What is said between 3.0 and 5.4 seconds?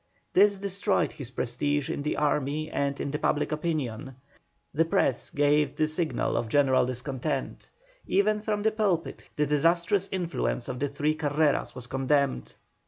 public opinion; the Press